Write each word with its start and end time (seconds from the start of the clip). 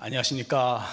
안녕하십니까. 0.00 0.86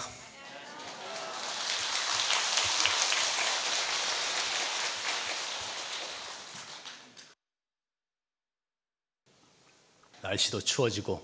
날씨도 10.23 10.61
추워지고 10.61 11.23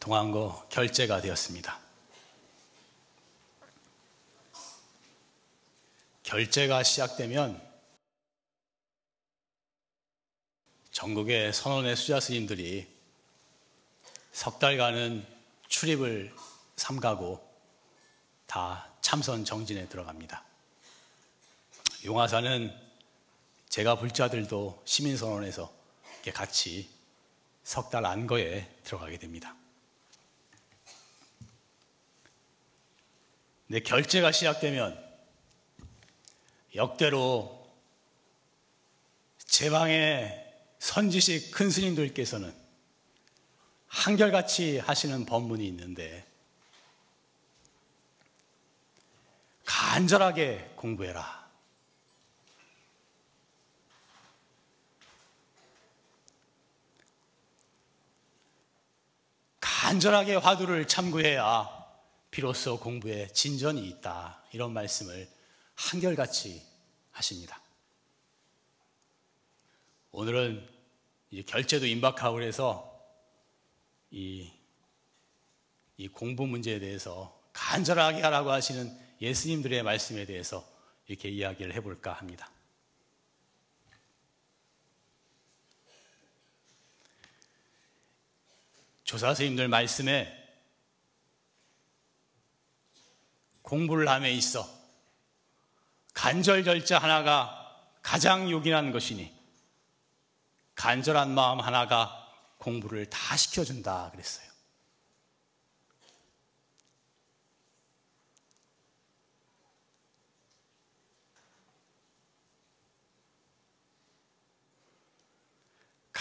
동안거 0.00 0.66
결제가 0.68 1.22
되었습니다. 1.22 1.80
결제가 6.22 6.82
시작되면 6.82 7.58
전국의 10.92 11.54
선원의 11.54 11.96
수자 11.96 12.20
스님들이 12.20 12.86
석 14.30 14.58
달간은 14.58 15.26
출입을 15.68 16.49
삼가고 16.80 17.46
다 18.46 18.88
참선 19.02 19.44
정진에 19.44 19.88
들어갑니다. 19.88 20.42
용화사는 22.06 22.74
제가 23.68 23.98
불자들도 23.98 24.82
시민선원에서 24.86 25.72
같이 26.34 26.88
석 27.62 27.90
달 27.90 28.06
안거에 28.06 28.68
들어가게 28.82 29.18
됩니다. 29.18 29.54
근데 33.68 33.80
결제가 33.80 34.32
시작되면 34.32 34.98
역대로 36.74 37.70
제방의 39.44 40.46
선지식 40.78 41.52
큰 41.52 41.70
스님들께서는 41.70 42.52
한결같이 43.86 44.78
하시는 44.78 45.26
법문이 45.26 45.66
있는데 45.68 46.29
간절하게 49.80 50.72
공부해라. 50.76 51.48
간절하게 59.58 60.34
화두를 60.34 60.86
참고해야 60.86 61.66
비로소 62.30 62.78
공부에 62.78 63.28
진전이 63.28 63.88
있다. 63.88 64.42
이런 64.52 64.74
말씀을 64.74 65.26
한결같이 65.76 66.62
하십니다. 67.12 67.58
오늘은 70.12 70.68
결제도 71.46 71.86
임박하고 71.86 72.34
그래서 72.34 73.00
이, 74.10 74.52
이 75.96 76.06
공부 76.08 76.46
문제에 76.46 76.78
대해서 76.80 77.34
간절하게 77.54 78.20
하라고 78.20 78.50
하시는 78.50 79.09
예수님들의 79.20 79.82
말씀에 79.82 80.24
대해서 80.24 80.66
이렇게 81.06 81.28
이야기를 81.28 81.74
해볼까 81.74 82.12
합니다. 82.12 82.50
조사 89.04 89.26
선생님들 89.28 89.66
말씀에 89.68 90.36
공부를 93.62 94.08
함에 94.08 94.32
있어 94.32 94.68
간절 96.14 96.64
절자 96.64 96.98
하나가 96.98 97.56
가장 98.02 98.50
요긴한 98.50 98.92
것이니 98.92 99.32
간절한 100.76 101.34
마음 101.34 101.60
하나가 101.60 102.16
공부를 102.58 103.10
다 103.10 103.36
시켜준다 103.36 104.10
그랬어요. 104.12 104.49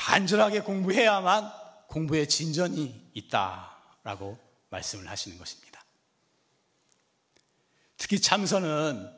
간절하게 0.10 0.62
공부해야만 0.62 1.52
공부에 1.86 2.26
진전이 2.26 3.12
있다라고 3.14 4.40
말씀을 4.72 5.08
하시는 5.08 5.38
것입니다. 5.38 5.86
특히 7.96 8.20
참선은 8.20 9.16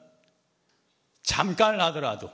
잠깐 1.23 1.79
하더라도 1.79 2.29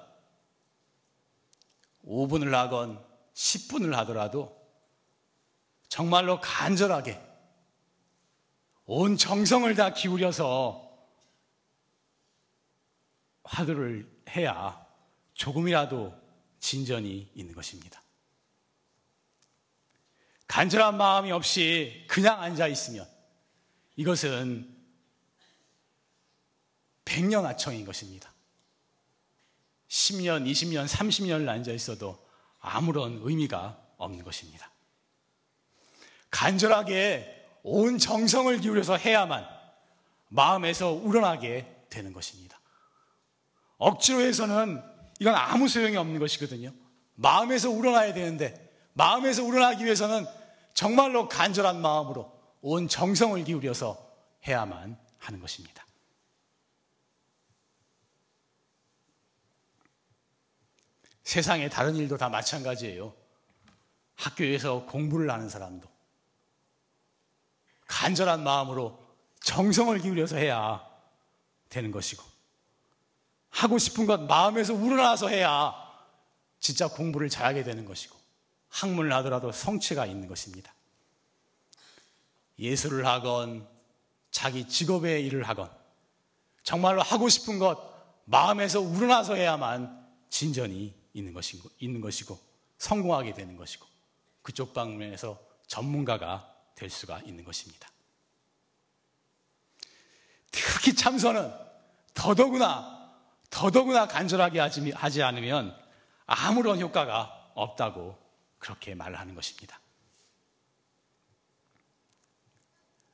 5분을 2.03 2.49
하건 2.49 3.05
10분을 3.35 3.91
하더라도 3.97 4.59
정말로 5.87 6.41
간절하게 6.41 7.21
온 8.85 9.17
정성을 9.17 9.75
다 9.75 9.93
기울여서 9.93 10.97
화두를 13.43 14.23
해야 14.29 14.83
조금이라도 15.35 16.11
진전이 16.59 17.33
있는 17.35 17.53
것입니다. 17.53 18.01
간절한 20.47 20.97
마음이 20.97 21.31
없이 21.31 22.05
그냥 22.07 22.41
앉아 22.41 22.67
있으면 22.67 23.07
이것은 23.95 24.75
백년아청인 27.05 27.85
것입니다. 27.85 28.31
10년, 29.89 30.49
20년, 30.49 30.87
30년을 30.87 31.47
앉아 31.47 31.71
있어도 31.71 32.25
아무런 32.59 33.19
의미가 33.23 33.81
없는 33.97 34.23
것입니다. 34.23 34.69
간절하게 36.29 37.47
온 37.63 37.97
정성을 37.97 38.59
기울여서 38.59 38.97
해야만 38.97 39.47
마음에서 40.29 40.91
우러나게 40.91 41.85
되는 41.89 42.13
것입니다. 42.13 42.59
억지로 43.77 44.21
해서는 44.21 44.81
이건 45.19 45.35
아무 45.35 45.67
소용이 45.67 45.95
없는 45.95 46.19
것이거든요. 46.19 46.71
마음에서 47.15 47.69
우러나야 47.69 48.13
되는데 48.13 48.66
마음에서 48.97 49.43
우러나기 49.43 49.85
위해서는 49.85 50.25
정말로 50.73 51.29
간절한 51.29 51.79
마음으로 51.79 52.35
온 52.61 52.87
정성을 52.87 53.43
기울여서 53.43 53.95
해야만 54.47 54.97
하는 55.19 55.39
것입니다. 55.39 55.85
세상의 61.23 61.69
다른 61.69 61.95
일도 61.95 62.17
다 62.17 62.29
마찬가지예요. 62.29 63.13
학교에서 64.15 64.85
공부를 64.85 65.29
하는 65.29 65.47
사람도 65.47 65.87
간절한 67.85 68.43
마음으로 68.43 68.99
정성을 69.41 69.99
기울여서 69.99 70.37
해야 70.37 70.83
되는 71.69 71.91
것이고 71.91 72.23
하고 73.49 73.77
싶은 73.77 74.07
것 74.07 74.21
마음에서 74.21 74.73
우러나서 74.73 75.27
해야 75.27 75.75
진짜 76.59 76.87
공부를 76.87 77.29
잘하게 77.29 77.63
되는 77.63 77.85
것이고 77.85 78.26
학문을 78.69 79.11
하더라도 79.13 79.51
성취가 79.51 80.05
있는 80.05 80.27
것입니다. 80.27 80.73
예술을 82.59 83.05
하건 83.05 83.67
자기 84.31 84.67
직업의 84.67 85.25
일을 85.25 85.43
하건 85.43 85.71
정말로 86.63 87.01
하고 87.01 87.29
싶은 87.29 87.59
것 87.59 87.79
마음에서 88.25 88.81
우러나서 88.81 89.35
해야만 89.35 90.05
진전이 90.29 90.93
있는 91.13 91.33
것이고, 91.33 91.69
있는 91.79 92.01
것이고 92.01 92.37
성공하게 92.77 93.33
되는 93.33 93.55
것이고 93.55 93.85
그쪽 94.41 94.73
방면에서 94.73 95.39
전문가가 95.65 96.53
될 96.75 96.89
수가 96.89 97.19
있는 97.19 97.43
것입니다. 97.43 97.89
특히 100.51 100.93
참선은 100.93 101.51
더더구나, 102.13 103.13
더더구나 103.49 104.07
간절하게 104.07 104.59
하지 104.93 105.23
않으면 105.23 105.77
아무런 106.25 106.79
효과가 106.79 107.51
없다고 107.55 108.17
그렇게 108.59 108.95
말하는 108.95 109.35
것입니다. 109.35 109.79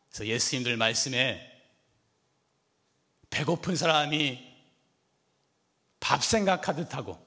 그래서 0.09 0.27
예수님들 0.27 0.77
말씀에 0.77 1.49
배고픈 3.29 3.75
사람이 3.75 4.53
밥 5.99 6.23
생각하듯 6.23 6.93
하고 6.95 7.25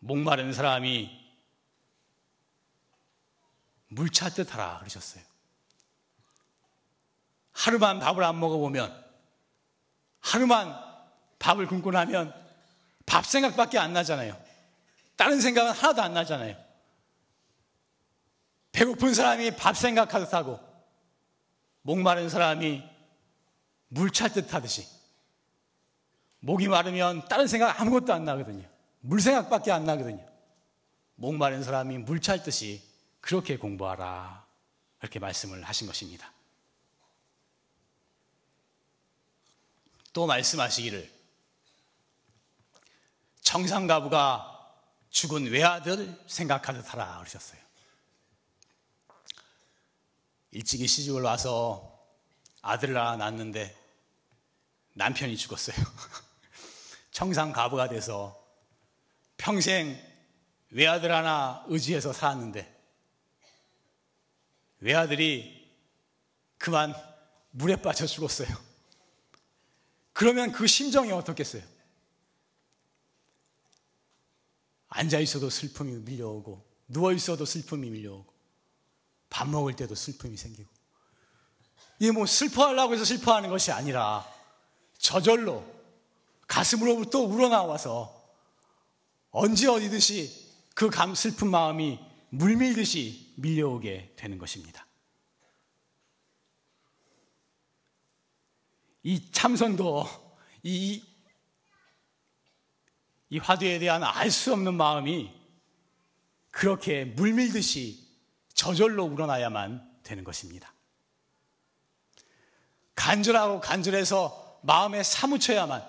목마른 0.00 0.52
사람이 0.52 1.26
물 3.88 4.10
찾듯 4.10 4.52
하라 4.52 4.78
그러셨어요. 4.80 5.22
하루만 7.52 8.00
밥을 8.00 8.22
안 8.22 8.38
먹어보면, 8.38 9.04
하루만 10.20 10.74
밥을 11.38 11.66
굶고 11.66 11.90
나면 11.90 12.34
밥 13.06 13.24
생각밖에 13.24 13.78
안 13.78 13.92
나잖아요. 13.92 14.45
다른 15.16 15.40
생각은 15.40 15.72
하나도 15.72 16.02
안 16.02 16.14
나잖아요. 16.14 16.56
배고픈 18.72 19.14
사람이 19.14 19.56
밥 19.56 19.76
생각하듯 19.76 20.34
하고, 20.34 20.60
목마른 21.82 22.28
사람이 22.28 22.82
물 23.88 24.10
찰듯 24.10 24.52
하듯이, 24.52 24.86
목이 26.40 26.68
마르면 26.68 27.26
다른 27.28 27.46
생각 27.46 27.80
아무것도 27.80 28.12
안 28.12 28.24
나거든요. 28.24 28.68
물 29.00 29.20
생각밖에 29.20 29.72
안 29.72 29.84
나거든요. 29.84 30.24
목마른 31.14 31.62
사람이 31.62 31.98
물 31.98 32.20
찰듯이 32.20 32.82
그렇게 33.20 33.56
공부하라. 33.56 34.44
그렇게 34.98 35.18
말씀을 35.18 35.62
하신 35.62 35.86
것입니다. 35.86 36.32
또 40.12 40.26
말씀하시기를 40.26 41.10
정상가부가 43.40 44.55
죽은 45.16 45.46
외아들 45.46 46.14
생각하듯 46.26 46.92
하라 46.92 47.20
그러셨어요. 47.20 47.58
일찍이 50.50 50.86
시집을 50.86 51.22
와서 51.22 52.06
아들을 52.60 52.94
하나 52.94 53.16
낳았는데 53.16 53.74
남편이 54.92 55.38
죽었어요. 55.38 55.74
청상 57.12 57.52
가부가 57.52 57.88
돼서 57.88 58.38
평생 59.38 59.98
외아들 60.70 61.10
하나 61.10 61.64
의지해서 61.68 62.12
살았는데 62.12 62.78
외아들이 64.80 65.66
그만 66.58 66.94
물에 67.52 67.76
빠져 67.76 68.06
죽었어요. 68.06 68.48
그러면 70.12 70.52
그 70.52 70.66
심정이 70.66 71.10
어떻겠어요? 71.10 71.62
앉아 74.96 75.18
있어도 75.20 75.50
슬픔이 75.50 75.92
밀려오고 75.92 76.64
누워 76.88 77.12
있어도 77.12 77.44
슬픔이 77.44 77.90
밀려오고 77.90 78.32
밥 79.28 79.46
먹을 79.48 79.76
때도 79.76 79.94
슬픔이 79.94 80.36
생기고 80.36 80.68
이게 81.98 82.12
뭐 82.12 82.24
슬퍼하려고 82.24 82.94
해서 82.94 83.04
슬퍼하는 83.04 83.50
것이 83.50 83.72
아니라 83.72 84.26
저절로 84.98 85.64
가슴으로부터 86.46 87.20
우러나와서 87.20 88.14
언제 89.30 89.68
어디듯이 89.68 90.46
그 90.74 90.88
감, 90.88 91.14
슬픈 91.14 91.50
마음이 91.50 91.98
물밀듯이 92.30 93.34
밀려오게 93.36 94.14
되는 94.16 94.38
것입니다. 94.38 94.86
이 99.02 99.30
참선도 99.30 100.06
이, 100.62 101.02
이 103.28 103.38
화두에 103.38 103.78
대한 103.78 104.02
알 104.04 104.30
수 104.30 104.52
없는 104.52 104.74
마음이 104.74 105.32
그렇게 106.50 107.04
물밀듯이 107.04 108.06
저절로 108.54 109.04
우러나야만 109.04 110.00
되는 110.02 110.24
것입니다. 110.24 110.72
간절하고 112.94 113.60
간절해서 113.60 114.60
마음에 114.62 115.02
사무쳐야만 115.02 115.84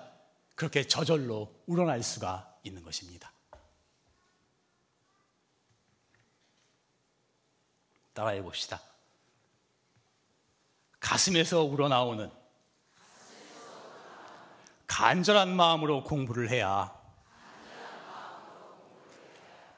그렇게 0.54 0.86
저절로 0.86 1.62
우러날 1.66 2.02
수가 2.02 2.54
있는 2.64 2.82
것입니다. 2.82 3.32
따라해 8.12 8.42
봅시다. 8.42 8.82
가슴에서 10.98 11.62
우러나오는 11.62 12.30
간절한 14.88 15.54
마음으로 15.54 16.02
공부를 16.02 16.50
해야 16.50 16.97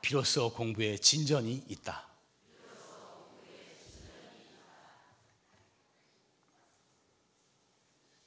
비로소 0.00 0.52
공부에 0.52 0.96
진전이 0.96 1.64
있다. 1.68 2.08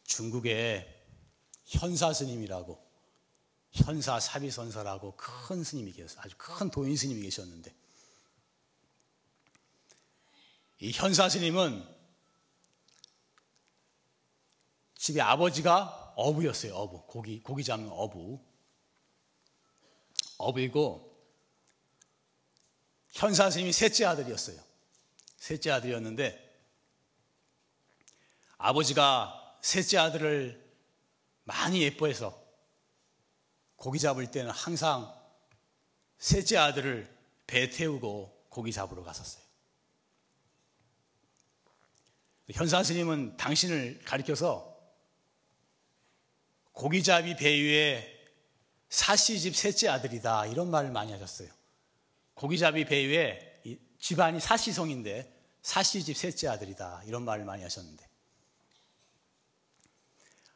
중국에 0.04 0.88
현사 1.66 2.14
스님이라고 2.14 2.80
현사 3.72 4.20
사비선사라고 4.20 5.16
큰 5.18 5.64
스님이 5.64 5.92
계셨어요. 5.94 6.22
아주 6.24 6.36
큰 6.38 6.70
도인 6.70 6.96
스님이 6.96 7.24
계셨는데 7.24 7.74
이 10.82 10.92
현사 10.92 11.28
스님은 11.30 11.84
집에 14.96 15.20
아버지가 15.22 16.14
어부였어요. 16.16 16.76
어부 16.76 17.08
고기 17.08 17.42
고기 17.42 17.64
잡는 17.64 17.90
어부 17.92 18.40
어부이고 20.38 21.13
현사 23.14 23.50
스님이 23.50 23.72
셋째 23.72 24.06
아들이었어요. 24.06 24.60
셋째 25.38 25.70
아들이었는데 25.70 26.40
아버지가 28.58 29.58
셋째 29.62 29.98
아들을 30.00 30.62
많이 31.44 31.84
예뻐해서 31.84 32.42
고기 33.76 34.00
잡을 34.00 34.32
때는 34.32 34.50
항상 34.52 35.14
셋째 36.18 36.58
아들을 36.58 37.14
배 37.46 37.70
태우고 37.70 38.46
고기 38.50 38.72
잡으러 38.72 39.04
갔었어요. 39.04 39.44
현사 42.52 42.84
스님은 42.84 43.38
당신을 43.38 44.02
가리켜서 44.06 44.74
고기잡이 46.72 47.36
배 47.36 47.50
위에 47.62 48.10
사시집 48.90 49.56
셋째 49.56 49.88
아들이다 49.88 50.48
이런 50.48 50.72
말을 50.72 50.92
많이 50.92 51.12
하셨어요. 51.12 51.50
고기잡이 52.36 52.86
배 52.86 53.06
위에 53.06 53.62
집안이 54.00 54.40
사시성인데 54.40 55.32
사시집 55.62 56.18
셋째 56.18 56.48
아들이다 56.48 57.04
이런 57.06 57.24
말을 57.24 57.46
많이 57.46 57.64
하셨는데 57.64 58.08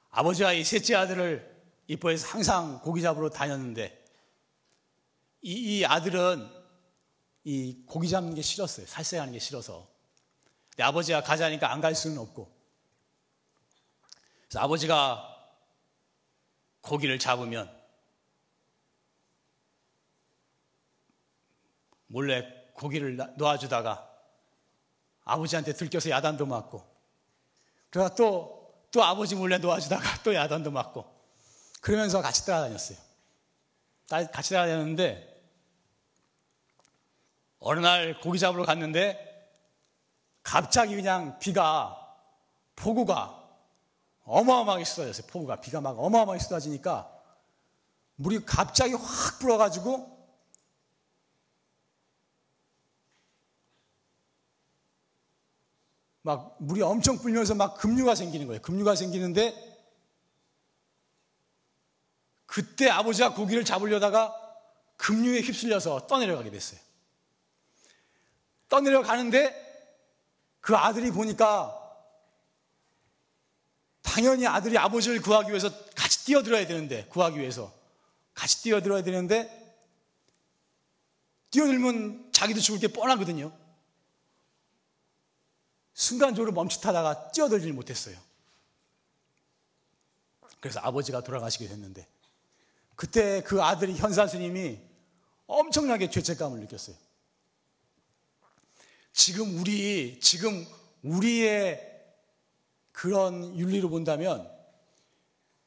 아버지와 0.10 0.54
이 0.54 0.64
셋째 0.64 0.96
아들을 0.96 1.56
이뻐해서 1.88 2.28
항상 2.28 2.82
고기 2.82 3.02
잡으러 3.02 3.30
다녔는데 3.30 4.06
이, 5.42 5.80
이 5.80 5.86
아들은 5.86 6.50
이 7.46 7.84
고기 7.86 8.10
잡는 8.10 8.36
게 8.36 8.42
싫었어요. 8.42 8.86
살생하는 8.88 9.32
게 9.32 9.40
싫어서. 9.40 9.88
근데 10.72 10.84
아버지가 10.84 11.24
가자니까 11.24 11.72
안 11.72 11.80
갈 11.80 11.96
수는 11.96 12.18
없고. 12.18 12.54
그래서 14.42 14.60
아버지가 14.60 15.34
고기를 16.82 17.20
잡으면 17.20 17.74
몰래 22.08 22.46
고기를 22.74 23.18
놓아주다가 23.38 24.10
아버지한테 25.24 25.74
들켜서 25.74 26.10
야단도 26.10 26.46
맞고 26.46 26.84
그러다 27.90 28.16
또 28.16 28.58
또 28.92 29.04
아버지 29.04 29.36
몰래 29.36 29.58
놓아주다가 29.58 30.24
또 30.24 30.34
야단도 30.34 30.72
맞고 30.72 31.06
그러면서 31.82 32.22
같이 32.22 32.46
따라다녔어요. 32.46 32.98
같이 34.10 34.54
따라다녔는데 34.54 35.36
어느 37.60 37.80
날 37.80 38.20
고기 38.20 38.40
잡으러 38.40 38.66
갔는데 38.66 39.24
갑자기 40.42 40.96
그냥 40.96 41.38
비가 41.40 41.96
폭우가 42.76 43.44
어마어마하게 44.24 44.86
쏟아졌어요. 44.86 45.28
폭우가 45.28 45.60
비가 45.62 45.82
막 45.82 46.00
어마어마하게 46.00 46.42
쏟아지니까 46.42 47.14
물이 48.16 48.46
갑자기 48.46 48.94
확 48.94 49.40
불어가지고 49.40 50.17
막 56.28 56.58
물이 56.60 56.82
엄청 56.82 57.18
불면서 57.20 57.56
막 57.56 57.78
급류가 57.78 58.14
생기는 58.14 58.48
거예요. 58.48 58.62
급류가 58.62 58.96
생기는데 58.96 59.56
그때 62.46 62.90
아버지가 62.90 63.34
고기를 63.34 63.64
잡으려다가 63.64 64.36
급류에 64.98 65.40
휩쓸려서 65.40 66.06
떠내려가게 66.08 66.52
됐어요. 66.52 66.82
떠내려가는데 68.68 69.56
그 70.60 70.76
아들이 70.76 71.12
보니까 71.12 71.74
당연히 74.02 74.46
아들이 74.48 74.78
아버지를 74.78 75.22
구하기 75.22 75.50
위해서 75.52 75.70
같이 75.96 76.26
뛰어들어야 76.26 76.68
되는데 76.68 77.06
구하기 77.06 77.40
위해서 77.40 77.74
같이 78.34 78.64
뛰어들어야 78.64 79.02
되는데 79.02 79.50
뛰어들면 81.52 82.32
자기도 82.34 82.60
죽을 82.60 82.82
게 82.82 82.90
뻔하거든요. 82.90 83.67
순간적으로 85.98 86.52
멈칫하다가 86.52 87.32
뛰어들질 87.32 87.74
못했어요. 87.74 88.16
그래서 90.60 90.80
아버지가 90.82 91.24
돌아가시게 91.24 91.68
됐는데 91.68 92.08
그때 92.96 93.42
그 93.42 93.64
아들이 93.64 93.96
현사 93.96 94.28
스님이 94.28 94.80
엄청나게 95.48 96.12
죄책감을 96.12 96.60
느꼈어요. 96.60 96.96
지금 99.12 99.58
우리 99.58 100.20
지금 100.20 100.68
우리의 101.02 101.82
그런 102.92 103.58
윤리로 103.58 103.90
본다면 103.90 104.48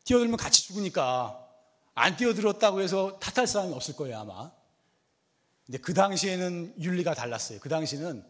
뛰어들면 0.05 0.37
같이 0.37 0.63
죽으니까 0.63 1.45
안 1.95 2.17
뛰어들었다고 2.17 2.83
해서 2.83 3.19
탓할 3.19 3.49
사람이 3.49 3.75
없을 3.75 3.97
거예요 3.97 4.21
아마. 4.21 4.53
근데 5.67 5.79
그 5.79 5.93
당시에는 5.93 6.75
윤리가 6.79 7.15
달랐어요. 7.15 7.59
그 7.59 7.69
당시는 7.69 8.25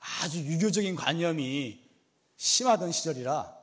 아주 0.00 0.38
유교적인 0.38 0.96
관념이 0.96 1.88
심하던 2.36 2.90
시절이라 2.90 3.58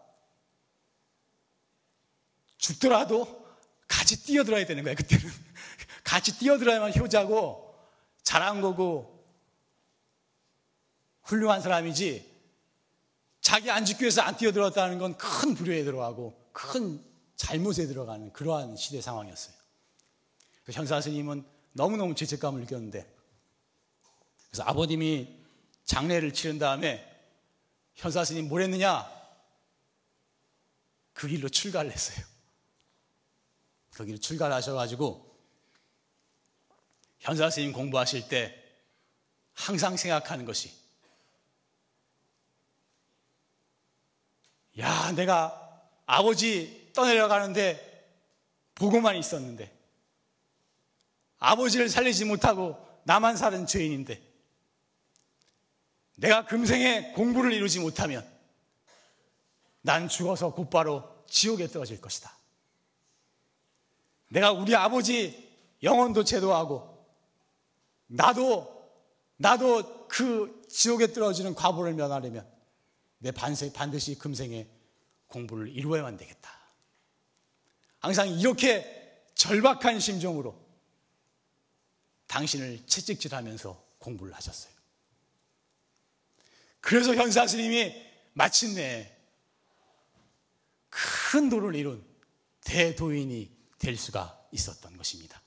죽더라도 2.58 3.46
같이 3.88 4.24
뛰어들어야 4.24 4.66
되는 4.66 4.84
거예요, 4.84 4.96
그때는. 4.96 5.26
같이 6.04 6.38
뛰어들어야만 6.38 6.96
효자고 6.96 7.76
잘한 8.24 8.62
거고 8.62 9.26
훌륭한 11.24 11.62
사람이지 11.62 12.38
자기 13.42 13.72
안 13.72 13.86
죽기 13.86 14.04
위해서 14.04 14.22
안 14.22 14.36
뛰어들었다는 14.36 14.98
건 15.00 15.18
큰 15.18 15.56
불효에 15.56 15.84
들어가고 15.84 16.50
큰 16.52 17.04
잘못에 17.36 17.88
들어가는 17.88 18.34
그러한 18.34 18.76
시대 18.76 19.00
상황이었어요. 19.02 19.56
현사 20.72 21.00
스님은 21.00 21.46
너무너무 21.72 22.16
죄책감을 22.16 22.62
느꼈는데 22.62 23.08
그래서 24.50 24.64
아버님이 24.64 25.37
장례를 25.88 26.34
치른 26.34 26.60
다음에 26.60 27.04
현사 27.96 28.24
스님 28.24 28.50
뭘 28.50 28.62
했느냐? 28.62 29.10
그 31.14 31.28
길로 31.28 31.50
출가를 31.50 31.92
했어요. 31.92 32.24
그 33.94 34.06
길로 34.06 34.20
출가를 34.20 34.54
하셔가지고 34.54 35.26
현사 37.20 37.50
스님 37.50 37.74
공부하실 37.74 38.28
때 38.28 38.64
항상 39.54 39.98
생각하는 39.98 40.46
것이 40.46 40.72
야, 44.78 45.12
내가 45.14 45.82
아버지 46.06 46.92
떠내려가는데 46.94 48.12
보고만 48.76 49.16
있었는데 49.16 49.76
아버지를 51.40 51.90
살리지 51.90 52.26
못하고 52.26 52.78
나만 53.06 53.38
사는 53.38 53.66
죄인인데 53.66 54.27
내가 56.18 56.46
금생에 56.46 57.14
공부를 57.14 57.54
이루지 57.54 57.80
못하면 57.80 58.28
난 59.82 60.10
죽어서 60.10 60.54
곧바로 60.54 61.24
지옥에 61.28 61.68
떨어질 61.68 62.02
것이다. 62.02 62.36
내가 64.30 64.52
우리 64.52 64.76
아버지 64.76 65.48
영혼도 65.84 66.24
제도하고 66.24 67.06
나도 68.08 68.76
나도 69.38 70.08
그 70.08 70.64
지옥에 70.68 71.14
떨어지는 71.14 71.54
과보를 71.54 71.94
면하려면 71.94 72.50
내 73.20 73.32
반세, 73.32 73.72
반드시 73.72 74.18
금생에 74.18 74.68
공부를 75.28 75.70
이루어야만 75.70 76.18
되겠다. 76.18 76.52
항상 78.00 78.28
이렇게 78.30 79.24
절박한 79.36 80.00
심정으로 80.00 80.60
당신을 82.26 82.86
채찍질하면서 82.88 83.84
공부를 84.00 84.34
하셨어요. 84.34 84.77
그래서 86.80 87.14
현사 87.16 87.46
스님이 87.48 87.94
마침내 88.34 89.16
큰 91.32 91.50
도를 91.50 91.76
이룬 91.76 92.06
대도인이 92.64 93.56
될 93.80 93.98
수가 93.98 94.40
있었던 94.52 94.98
것입니다. 94.98 95.42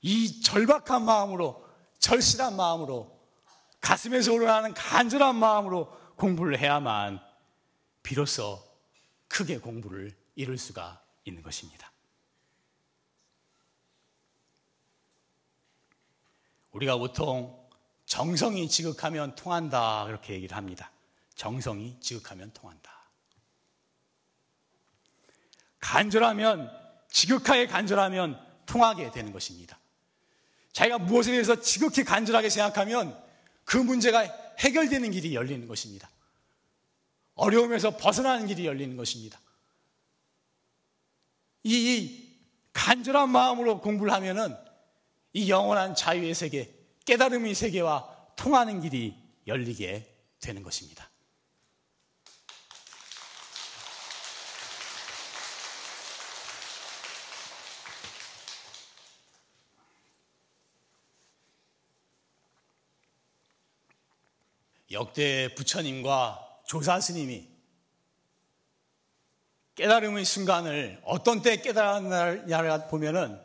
이 0.00 0.40
절박한 0.42 1.04
마음으로, 1.04 1.66
절실한 1.98 2.56
마음으로, 2.56 3.18
가슴에서 3.80 4.32
우러나는 4.32 4.74
간절한 4.74 5.36
마음으로 5.36 5.90
공부를 6.16 6.58
해야만 6.58 7.20
비로소 8.02 8.62
크게 9.28 9.58
공부를 9.58 10.16
이룰 10.34 10.58
수가 10.58 11.02
있는 11.24 11.42
것입니다. 11.42 11.92
우리가 16.72 16.96
보통 16.96 17.57
정성이 18.08 18.70
지극하면 18.70 19.34
통한다 19.34 20.06
그렇게 20.06 20.32
얘기를 20.32 20.56
합니다. 20.56 20.90
정성이 21.34 21.94
지극하면 22.00 22.50
통한다. 22.54 22.90
간절하면 25.78 26.70
지극하게 27.10 27.66
간절하면 27.66 28.40
통하게 28.64 29.10
되는 29.10 29.30
것입니다. 29.30 29.78
자기가 30.72 30.98
무엇에 30.98 31.32
대해서 31.32 31.60
지극히 31.60 32.02
간절하게 32.02 32.48
생각하면 32.48 33.22
그 33.64 33.76
문제가 33.76 34.22
해결되는 34.58 35.10
길이 35.10 35.34
열리는 35.34 35.68
것입니다. 35.68 36.08
어려움에서 37.34 37.98
벗어나는 37.98 38.46
길이 38.46 38.66
열리는 38.66 38.96
것입니다. 38.96 39.38
이, 41.62 42.26
간절한 42.72 43.28
마음으로 43.28 43.82
공부를 43.82 44.12
하면은 44.14 44.56
이 45.34 45.50
영원한 45.50 45.94
자유의 45.94 46.34
세계, 46.34 46.77
깨달음의 47.08 47.54
세계와 47.54 48.34
통하는 48.36 48.82
길이 48.82 49.16
열리게 49.46 50.14
되는 50.40 50.62
것입니다. 50.62 51.10
역대 64.90 65.54
부처님과 65.54 66.60
조사 66.66 67.00
스님이 67.00 67.48
깨달음의 69.76 70.26
순간을 70.26 71.00
어떤 71.04 71.40
때 71.40 71.62
깨달았냐를 71.62 72.88
보면은 72.88 73.40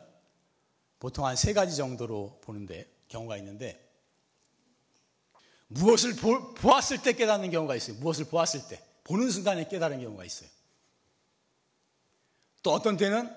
보통 0.98 1.24
한 1.24 1.34
세 1.34 1.54
가지 1.54 1.76
정도로 1.76 2.40
보는데 2.42 2.93
경우가 3.14 3.36
있는데 3.38 3.80
무엇을 5.68 6.16
보, 6.16 6.54
보았을 6.54 7.02
때 7.02 7.12
깨닫는 7.12 7.50
경우가 7.50 7.76
있어요. 7.76 7.96
무엇을 7.98 8.26
보았을 8.26 8.68
때 8.68 8.82
보는 9.04 9.30
순간에 9.30 9.68
깨달은 9.68 10.00
경우가 10.00 10.24
있어요. 10.24 10.48
또 12.62 12.72
어떤 12.72 12.96
때는 12.96 13.32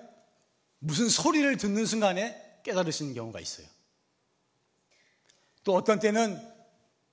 무슨 0.80 1.08
소리를 1.08 1.56
듣는 1.56 1.86
순간에 1.86 2.60
깨달으시는 2.64 3.14
경우가 3.14 3.40
있어요. 3.40 3.66
또 5.64 5.74
어떤 5.74 6.00
때는 6.00 6.40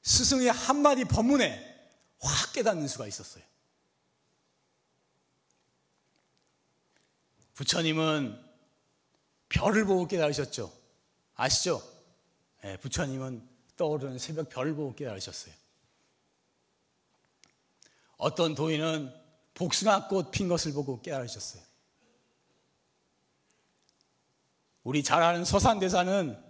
스승의 0.02 0.52
한마디 0.52 1.04
법문에 1.06 1.76
확 2.20 2.54
깨닫는 2.54 2.88
수가 2.88 3.08
있었어요. 3.08 3.44
부처님은 7.54 8.44
별을 9.50 9.86
보고 9.86 10.08
깨달으셨죠. 10.08 10.72
아시죠? 11.36 11.95
네, 12.66 12.78
부처님은 12.78 13.48
떠오르는 13.78 14.18
새벽 14.18 14.50
별을 14.50 14.74
보고 14.74 14.96
깨달으셨어요. 14.96 15.54
어떤 18.18 18.56
도인은 18.56 19.14
복숭아꽃 19.54 20.32
핀 20.32 20.48
것을 20.48 20.74
보고 20.74 21.00
깨달으셨어요. 21.00 21.62
우리 24.82 25.04
잘 25.04 25.22
아는 25.22 25.46
서산대사는 25.46 26.44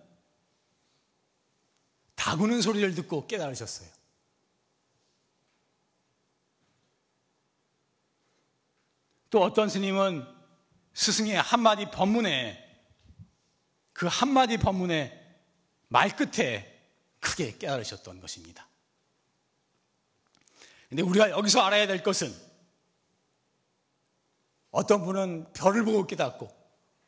다구는 2.16 2.62
소리를 2.62 2.96
듣고 2.96 3.28
깨달으셨어요. 3.28 3.90
또 9.32 9.44
어떤 9.44 9.68
스님은 9.68 10.26
스승의 10.94 11.42
한마디 11.42 11.92
법문에 11.92 12.58
그 13.92 14.08
한마디 14.08 14.56
법문에 14.56 15.25
말끝에 15.88 16.74
크게 17.20 17.58
깨달으셨던 17.58 18.20
것입니다. 18.22 18.68
근데 20.90 21.02
우리가 21.02 21.32
여기서 21.32 21.62
알아야 21.62 21.88
될 21.88 22.04
것은 22.04 22.34
어떤 24.72 25.04
분은 25.04 25.54
별을 25.54 25.84
보고 25.86 26.06
깨닫고 26.06 26.50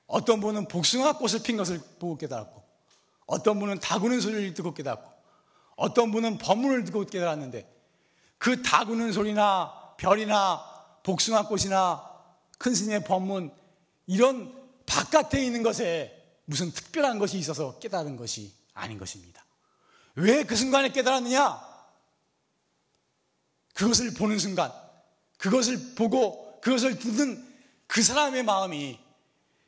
어떤 0.08 0.40
분은 0.40 0.68
복숭아 0.68 1.18
꽃을 1.18 1.44
핀 1.44 1.58
것을 1.58 1.80
보고 2.00 2.18
깨달았고 2.18 2.64
어떤 3.28 3.60
분은 3.60 3.80
다구는 3.80 4.22
소리를 4.22 4.54
듣고 4.54 4.74
깨닫고 4.74 5.12
어떤 5.76 6.12
분은 6.12 6.38
법문을 6.38 6.86
듣고 6.86 7.06
깨달았는데 7.06 7.70
그 8.38 8.62
다구는 8.62 9.12
소리나 9.12 9.96
별이나 9.98 10.64
복숭아 11.04 11.48
꽃이나 11.48 12.10
큰 12.58 12.74
스님의 12.74 13.04
법문 13.04 13.52
이런 14.08 14.56
바깥에 14.86 15.46
있는 15.46 15.62
것에 15.62 16.14
무슨 16.46 16.72
특별한 16.72 17.20
것이 17.20 17.38
있어서 17.38 17.78
깨달은 17.80 18.16
것이 18.16 18.57
아닌 18.78 18.98
것입니다. 18.98 19.46
왜 20.16 20.44
그 20.44 20.56
순간에 20.56 20.90
깨달았느냐? 20.90 21.68
그것을 23.74 24.14
보는 24.14 24.40
순간, 24.40 24.72
그것을 25.38 25.96
보고 25.96 26.60
그것을 26.62 26.98
듣는 26.98 27.46
그 27.86 28.02
사람의 28.02 28.44
마음이 28.44 29.00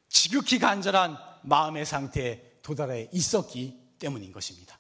지극히 0.10 0.58
간절한 0.58 1.18
마음의 1.44 1.86
상태에 1.86 2.60
도달해 2.64 3.08
있었기 3.12 3.96
때문인 4.00 4.32
것입니다. 4.32 4.78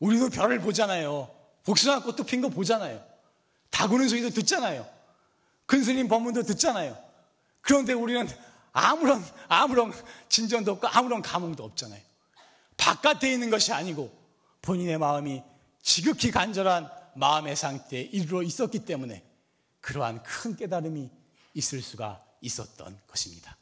우리도 0.00 0.30
별을 0.30 0.58
보잖아요. 0.58 1.30
복숭아 1.64 2.02
꽃도 2.02 2.24
핀 2.24 2.40
거 2.42 2.48
보잖아요. 2.48 3.02
다구는 3.70 4.08
소리도 4.08 4.30
듣잖아요. 4.30 4.86
큰 5.66 5.82
스님 5.82 6.08
법문도 6.08 6.42
듣잖아요. 6.42 6.98
그런데 7.60 7.92
우리는 7.92 8.28
아무런, 8.74 9.24
아무런 9.48 9.92
진전도 10.28 10.72
없고 10.72 10.88
아무런 10.88 11.22
감흥도 11.22 11.64
없잖아요. 11.64 12.02
바깥에 12.76 13.32
있는 13.32 13.48
것이 13.48 13.72
아니고 13.72 14.12
본인의 14.62 14.98
마음이 14.98 15.42
지극히 15.80 16.32
간절한 16.32 16.90
마음의 17.14 17.54
상태에 17.54 18.00
이르러 18.02 18.42
있었기 18.42 18.84
때문에 18.84 19.24
그러한 19.80 20.24
큰 20.24 20.56
깨달음이 20.56 21.08
있을 21.54 21.82
수가 21.82 22.24
있었던 22.40 23.00
것입니다. 23.06 23.56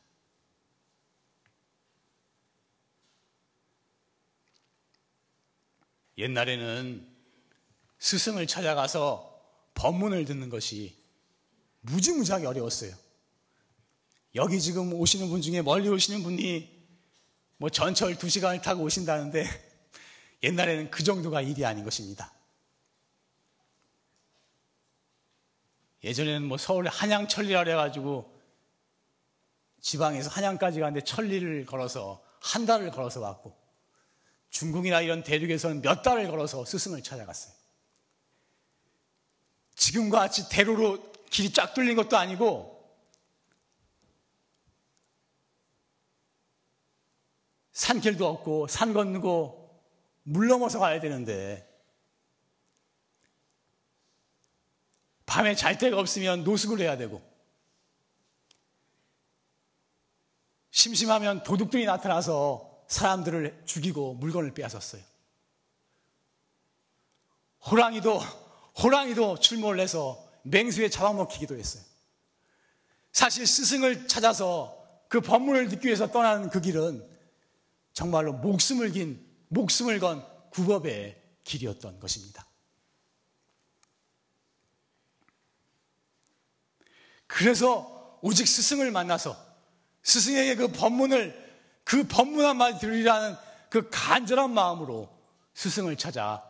옛날에는 6.17 7.07
스승을 7.99 8.47
찾아가서 8.47 9.31
법문을 9.75 10.25
듣는 10.25 10.49
것이 10.49 10.97
무지무지하게 11.81 12.47
어려웠어요. 12.47 13.02
여기 14.35 14.61
지금 14.61 14.93
오시는 14.95 15.29
분 15.29 15.43
중에 15.43 15.61
멀리 15.63 15.89
오시는 15.89 16.23
분이 16.23 16.71
뭐 17.59 17.69
전철 17.69 18.15
2시간을 18.15 18.63
타고 18.63 18.83
오신다는데 18.83 19.45
옛날에는 20.43 20.91
그 20.91 21.05
정도가 21.05 21.43
일이 21.43 21.65
아닌 21.65 21.85
것입니다. 21.85 22.33
예전에는 26.03 26.45
뭐 26.45 26.59
서울에 26.59 26.89
한양천리라 26.91 27.63
그래가지고 27.65 28.33
지방에서 29.81 30.31
한양까지 30.31 30.81
가는데 30.81 31.05
천리를 31.05 31.67
걸어서 31.67 32.25
한 32.41 32.67
달을 32.67 32.91
걸어서 32.91 33.21
왔고 33.21 33.57
중국이나 34.51 35.01
이런 35.01 35.23
대륙에서는 35.23 35.83
몇 35.83 36.03
달을 36.03 36.29
걸어서 36.29 36.65
스승을 36.65 37.03
찾아갔어요. 37.03 37.55
지금과 39.77 40.21
같이 40.21 40.49
대로로 40.49 41.13
길이 41.31 41.53
쫙 41.53 41.75
뚫린 41.75 41.97
것도 41.97 42.17
아니고 42.17 42.72
산길도 47.73 48.27
없고 48.27 48.69
산 48.69 48.93
건너고 48.93 49.63
물 50.25 50.49
넘어서 50.49 50.79
가야 50.79 51.01
되는데 51.01 51.69
밤에 55.27 55.55
잘 55.55 55.79
데가 55.79 55.99
없으면 55.99 56.45
노숙을 56.45 56.81
해야 56.81 56.97
되고 56.97 57.23
심심하면 60.71 61.43
도둑들이 61.43 61.85
나타나서 61.85 62.85
사람들을 62.89 63.63
죽이고 63.65 64.15
물건을 64.15 64.53
빼앗았어요. 64.53 65.03
호랑이도 67.65 68.19
호랑이도 68.83 69.39
출몰을 69.39 69.81
해서 69.81 70.23
맹수에 70.43 70.91
잡아먹히기도 70.91 71.57
했어요. 71.57 71.83
사실 73.13 73.47
스승을 73.47 74.09
찾아서 74.09 74.79
그 75.09 75.21
법문을 75.21 75.69
듣기 75.69 75.87
위해서 75.87 76.11
떠나는 76.11 76.51
그 76.51 76.61
길은 76.61 77.12
정말로 77.93 78.33
목숨을 78.33 78.93
긴 78.93 79.25
목숨을 79.49 80.01
건 80.01 80.27
구법의 80.51 81.21
길이었던 81.45 82.01
것입니다. 82.01 82.47
그래서 87.27 88.19
오직 88.23 88.47
스승을 88.47 88.91
만나서 88.91 89.37
스승에게 90.03 90.57
그 90.57 90.69
법문을 90.69 91.43
그 91.85 92.07
법문 92.07 92.45
한마디 92.45 92.79
들으리라는 92.79 93.37
그 93.71 93.89
간절한 93.91 94.53
마음으로 94.53 95.09
스승을 95.55 95.97
찾아 95.97 96.43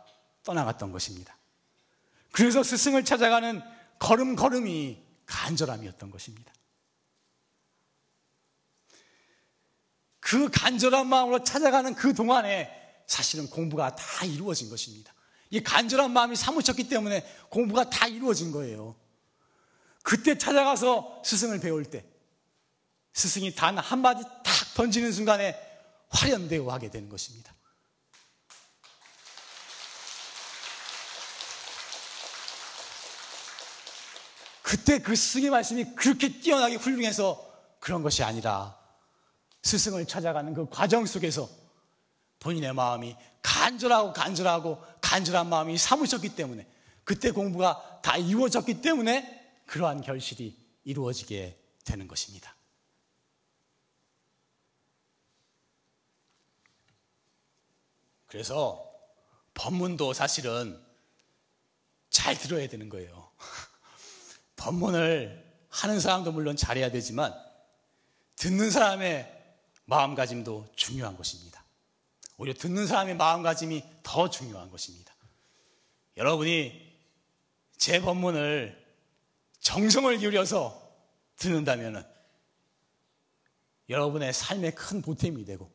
떠나갔던 0.43 0.91
것입니다. 0.91 1.37
그래서 2.31 2.63
스승을 2.63 3.05
찾아가는 3.05 3.61
걸음걸음이 3.99 5.01
간절함이었던 5.25 6.11
것입니다. 6.11 6.51
그 10.33 10.49
간절한 10.49 11.05
마음으로 11.05 11.43
찾아가는 11.43 11.93
그 11.93 12.15
동안에 12.15 12.67
사실은 13.05 13.47
공부가 13.51 13.95
다 13.95 14.25
이루어진 14.25 14.67
것입니다. 14.67 15.13
이 15.51 15.61
간절한 15.61 16.09
마음이 16.09 16.35
사무쳤기 16.35 16.89
때문에 16.89 17.23
공부가 17.49 17.87
다 17.87 18.07
이루어진 18.07 18.51
거예요. 18.51 18.95
그때 20.01 20.35
찾아가서 20.35 21.21
스승을 21.23 21.59
배울 21.59 21.85
때 21.85 22.03
스승이 23.13 23.53
단 23.53 23.77
한마디 23.77 24.23
탁 24.23 24.73
던지는 24.73 25.11
순간에 25.11 25.55
화련되어 26.09 26.67
하게 26.71 26.89
되는 26.89 27.09
것입니다. 27.09 27.53
그때 34.63 34.97
그 34.97 35.15
스승의 35.15 35.51
말씀이 35.51 35.93
그렇게 35.93 36.39
뛰어나게 36.39 36.77
훌륭해서 36.77 37.53
그런 37.79 38.01
것이 38.01 38.23
아니라 38.23 38.81
스승을 39.63 40.05
찾아가는 40.05 40.53
그 40.53 40.69
과정 40.69 41.05
속에서 41.05 41.49
본인의 42.39 42.73
마음이 42.73 43.15
간절하고 43.41 44.13
간절하고 44.13 44.83
간절한 45.01 45.47
마음이 45.47 45.77
사무쳤기 45.77 46.35
때문에 46.35 46.67
그때 47.03 47.31
공부가 47.31 48.01
다 48.01 48.17
이루어졌기 48.17 48.81
때문에 48.81 49.61
그러한 49.65 50.01
결실이 50.01 50.57
이루어지게 50.83 51.57
되는 51.85 52.07
것입니다. 52.07 52.55
그래서 58.27 58.91
법문도 59.53 60.13
사실은 60.13 60.81
잘 62.09 62.37
들어야 62.37 62.67
되는 62.67 62.89
거예요. 62.89 63.31
법문을 64.57 65.67
하는 65.69 65.99
사람도 65.99 66.31
물론 66.31 66.55
잘해야 66.55 66.91
되지만 66.91 67.33
듣는 68.35 68.71
사람의 68.71 69.32
마음가짐도 69.85 70.67
중요한 70.75 71.17
것입니다. 71.17 71.63
오히려 72.37 72.53
듣는 72.53 72.87
사람의 72.87 73.15
마음가짐이 73.15 73.83
더 74.03 74.29
중요한 74.29 74.69
것입니다. 74.69 75.13
여러분이 76.17 76.93
제 77.77 78.01
법문을 78.01 78.81
정성을 79.59 80.17
기울여서 80.17 80.81
듣는다면 81.37 82.07
여러분의 83.89 84.33
삶에 84.33 84.71
큰 84.71 85.01
보탬이 85.01 85.45
되고 85.45 85.71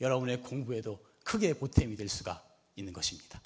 여러분의 0.00 0.42
공부에도 0.42 1.04
크게 1.24 1.54
보탬이 1.54 1.96
될 1.96 2.08
수가 2.08 2.42
있는 2.76 2.92
것입니다. 2.92 3.40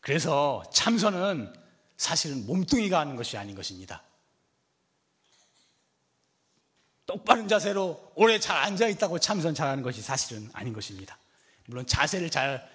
그래서 0.00 0.62
참선은 0.72 1.52
사실은 1.96 2.46
몸뚱이가 2.46 2.98
하는 2.98 3.16
것이 3.16 3.36
아닌 3.36 3.54
것입니다. 3.54 4.02
똑바른 7.06 7.48
자세로 7.48 8.12
오래 8.14 8.38
잘 8.38 8.56
앉아 8.56 8.86
있다고 8.88 9.18
참선 9.18 9.54
잘하는 9.54 9.82
것이 9.82 10.00
사실은 10.00 10.48
아닌 10.52 10.72
것입니다. 10.72 11.18
물론 11.66 11.86
자세를 11.86 12.30
잘 12.30 12.68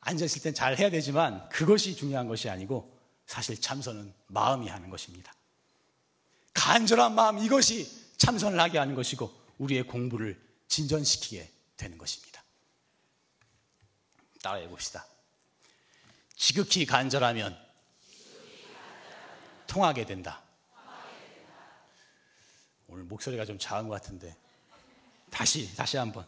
앉아 0.00 0.24
있을 0.24 0.42
땐 0.42 0.54
잘 0.54 0.78
해야 0.78 0.90
되지만 0.90 1.48
그것이 1.50 1.94
중요한 1.94 2.26
것이 2.26 2.48
아니고 2.48 2.98
사실 3.26 3.60
참선은 3.60 4.12
마음이 4.28 4.68
하는 4.68 4.90
것입니다. 4.90 5.32
간절한 6.54 7.14
마음 7.14 7.38
이것이 7.38 7.88
참선을 8.16 8.58
하게 8.58 8.78
하는 8.78 8.94
것이고 8.94 9.32
우리의 9.58 9.84
공부를 9.84 10.40
진전시키게 10.68 11.50
되는 11.76 11.98
것입니다. 11.98 12.42
따라해 14.42 14.68
봅시다. 14.68 15.06
지극히 16.36 16.86
간절하면 16.86 17.58
통하게 19.66 20.04
된다. 20.04 20.42
오늘 22.88 23.04
목소리가 23.04 23.44
좀 23.44 23.58
작은 23.58 23.88
것 23.88 23.94
같은데 23.94 24.36
다시 25.30 25.74
다시 25.74 25.96
한번 25.96 26.26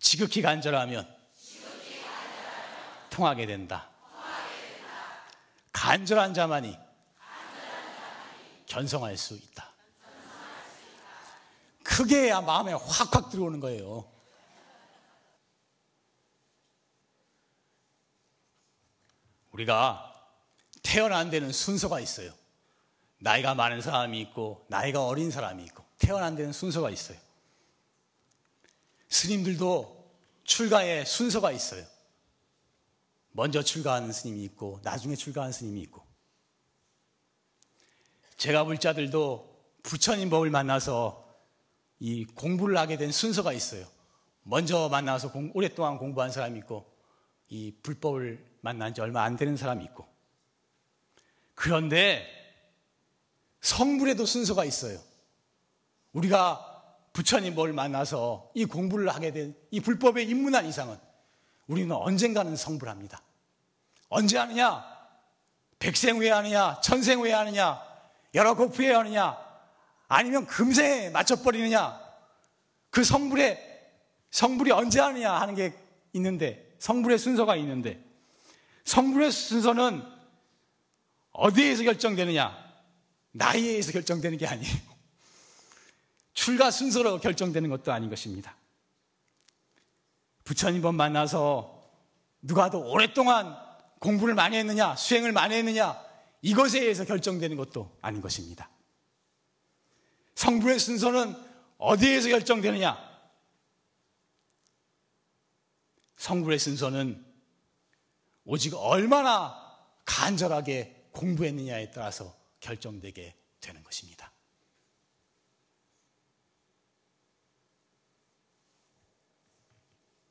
지극히 0.00 0.42
간절하면 0.42 1.16
통하게 3.10 3.46
된다. 3.46 3.88
간절한 5.72 6.34
자만이 6.34 6.78
견성할 8.66 9.16
수 9.16 9.34
있다. 9.34 9.72
크게 11.82 12.24
해야 12.24 12.40
마음에 12.40 12.72
확확 12.74 13.30
들어오는 13.30 13.60
거예요. 13.60 14.08
우리가 19.58 20.14
태어난 20.82 21.30
데는 21.30 21.52
순서가 21.52 22.00
있어요. 22.00 22.32
나이가 23.18 23.54
많은 23.54 23.80
사람이 23.80 24.20
있고, 24.20 24.64
나이가 24.68 25.04
어린 25.04 25.30
사람이 25.30 25.64
있고, 25.64 25.84
태어난 25.98 26.36
데는 26.36 26.52
순서가 26.52 26.90
있어요. 26.90 27.18
스님들도 29.08 30.12
출가에 30.44 31.04
순서가 31.04 31.50
있어요. 31.50 31.84
먼저 33.32 33.62
출가하는 33.62 34.12
스님이 34.12 34.44
있고, 34.44 34.80
나중에 34.84 35.16
출가하는 35.16 35.52
스님이 35.52 35.80
있고. 35.82 36.06
제가 38.36 38.64
불자들도 38.64 39.58
부처님 39.82 40.30
법을 40.30 40.50
만나서 40.50 41.26
이 41.98 42.24
공부를 42.24 42.76
하게 42.76 42.96
된 42.96 43.10
순서가 43.10 43.52
있어요. 43.52 43.84
먼저 44.44 44.88
만나서 44.88 45.32
공, 45.32 45.50
오랫동안 45.54 45.98
공부한 45.98 46.30
사람이 46.30 46.60
있고, 46.60 46.96
이 47.48 47.74
불법을 47.82 48.47
만난 48.60 48.94
지 48.94 49.00
얼마 49.00 49.22
안 49.22 49.36
되는 49.36 49.56
사람이 49.56 49.84
있고. 49.84 50.06
그런데 51.54 52.26
성불에도 53.60 54.24
순서가 54.26 54.64
있어요. 54.64 54.98
우리가 56.12 56.64
부처님 57.12 57.54
뭘 57.54 57.72
만나서 57.72 58.50
이 58.54 58.64
공부를 58.64 59.08
하게 59.08 59.32
된 59.32 59.54
이 59.70 59.80
불법에 59.80 60.22
입문한 60.22 60.66
이상은 60.66 60.98
우리는 61.66 61.94
언젠가는 61.94 62.56
성불합니다. 62.56 63.20
언제 64.08 64.38
하느냐? 64.38 64.84
백생 65.78 66.16
후에 66.16 66.30
하느냐? 66.30 66.80
천생 66.80 67.20
후에 67.20 67.32
하느냐? 67.32 67.80
여러 68.34 68.54
곱 68.54 68.78
후에 68.78 68.92
하느냐? 68.92 69.36
아니면 70.08 70.46
금생에 70.46 71.10
맞춰버리느냐? 71.10 72.00
그 72.90 73.04
성불에 73.04 73.66
성불이 74.30 74.72
언제 74.72 75.00
하느냐 75.00 75.34
하는 75.34 75.54
게 75.54 75.74
있는데, 76.14 76.74
성불의 76.78 77.18
순서가 77.18 77.56
있는데, 77.56 78.02
성불의 78.88 79.30
순서는 79.30 80.02
어디에서 81.32 81.82
결정되느냐? 81.82 82.56
나이에 83.32 83.68
의해서 83.68 83.92
결정되는 83.92 84.38
게 84.38 84.46
아니에요. 84.46 84.74
출가 86.32 86.70
순서로 86.70 87.20
결정되는 87.20 87.68
것도 87.68 87.92
아닌 87.92 88.08
것입니다. 88.08 88.56
부처님 90.42 90.80
번 90.80 90.94
만나서 90.94 91.86
누가 92.40 92.70
더 92.70 92.78
오랫동안 92.78 93.54
공부를 93.98 94.34
많이 94.34 94.56
했느냐, 94.56 94.96
수행을 94.96 95.32
많이 95.32 95.54
했느냐, 95.56 96.02
이것에 96.40 96.80
의해서 96.80 97.04
결정되는 97.04 97.58
것도 97.58 97.94
아닌 98.00 98.22
것입니다. 98.22 98.70
성불의 100.34 100.78
순서는 100.78 101.36
어디에서 101.76 102.30
결정되느냐? 102.30 102.96
성불의 106.16 106.58
순서는 106.58 107.27
오직 108.50 108.74
얼마나 108.76 109.54
간절하게 110.06 111.10
공부했느냐에 111.12 111.90
따라서 111.90 112.34
결정되게 112.60 113.36
되는 113.60 113.84
것입니다. 113.84 114.32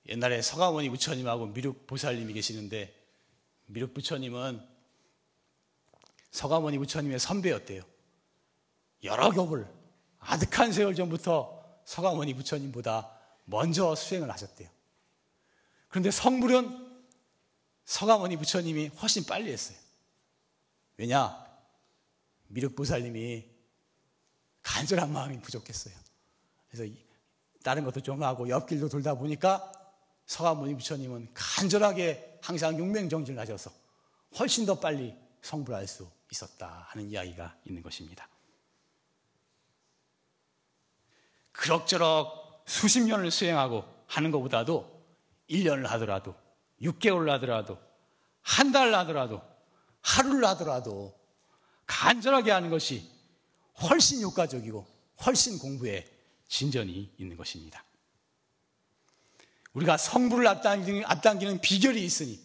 옛날에 0.07 0.41
서가모니 0.41 0.89
부처님하고 0.89 1.45
미륵 1.47 1.85
보살님이 1.85 2.33
계시는데 2.33 2.91
미륵 3.67 3.93
부처님은 3.93 4.67
서가모니 6.31 6.79
부처님의 6.79 7.19
선배였대요. 7.19 7.83
여러 9.03 9.29
겹을 9.29 9.71
아득한 10.17 10.71
세월 10.71 10.95
전부터 10.95 11.83
서가모니 11.85 12.33
부처님보다 12.33 13.15
먼저 13.45 13.93
수행을 13.93 14.31
하셨대요. 14.31 14.69
그런데 15.89 16.09
성불은 16.09 16.86
서가모니 17.87 18.35
부처님이 18.35 18.89
훨씬 18.89 19.25
빨리 19.25 19.49
했어요. 19.49 19.77
왜냐? 20.97 21.47
미륵보살님이 22.47 23.45
간절한 24.61 25.11
마음이 25.11 25.39
부족했어요. 25.39 25.95
그래서 26.69 26.93
다른 27.63 27.85
것도 27.85 28.01
좀 28.01 28.21
하고 28.23 28.49
옆길도 28.49 28.89
돌다 28.89 29.15
보니까 29.15 29.71
서가모니 30.25 30.75
부처님은 30.75 31.29
간절하게 31.33 32.39
항상 32.41 32.77
용맹정진을 32.77 33.39
하셔서 33.39 33.71
훨씬 34.37 34.65
더 34.65 34.77
빨리 34.77 35.15
성불할 35.41 35.87
수 35.87 36.09
있었다 36.29 36.87
하는 36.89 37.09
이야기가 37.09 37.55
있는 37.63 37.81
것입니다. 37.81 38.27
그럭저럭 41.53 42.63
수십 42.67 42.99
년을 42.99 43.31
수행하고 43.31 43.85
하는 44.07 44.29
것보다도 44.31 45.05
1년을 45.49 45.87
하더라도 45.87 46.35
6개월을 46.81 47.29
하더라도 47.31 47.77
한 48.41 48.71
달을 48.71 48.95
하더라도 48.95 49.41
하루를 50.01 50.45
하더라도 50.49 51.17
간절하게 51.85 52.51
하는 52.51 52.69
것이 52.69 53.09
훨씬 53.81 54.21
효과적이고 54.21 54.85
훨씬 55.25 55.59
공부에 55.59 56.07
진전이 56.47 57.13
있는 57.17 57.37
것입니다. 57.37 57.83
우리가 59.73 59.97
성부를 59.97 60.47
앞당기는, 60.47 61.03
앞당기는 61.05 61.61
비결이 61.61 62.03
있으니 62.03 62.39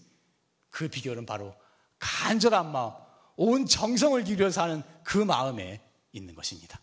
그 0.71 0.89
비결은 0.89 1.25
바로 1.25 1.55
간절한 1.99 2.73
마음, 2.73 2.93
온 3.37 3.67
정성을 3.67 4.23
기울여서 4.25 4.63
하는 4.63 4.83
그 5.03 5.19
마음에 5.19 5.81
있는 6.13 6.35
것입니다. 6.35 6.81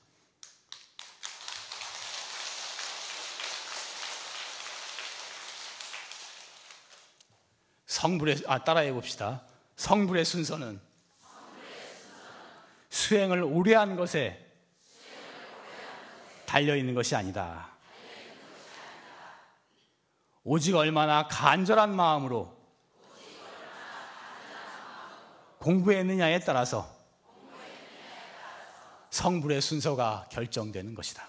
성불의, 7.99 8.43
아, 8.47 8.63
따라해 8.63 8.93
봅시다. 8.93 9.41
성불의 9.75 10.23
순서는 10.23 10.79
수행을 12.89 13.43
오래 13.43 13.75
한 13.75 13.97
것에 13.97 14.39
달려 16.45 16.77
있는 16.77 16.93
것이 16.93 17.13
아니다. 17.13 17.71
오직 20.45 20.75
얼마나 20.75 21.27
간절한 21.27 21.93
마음으로 21.93 22.57
공부했느냐에 25.57 26.39
따라서 26.39 26.89
성불의 29.09 29.59
순서가 29.59 30.29
결정되는 30.31 30.95
것이다. 30.95 31.27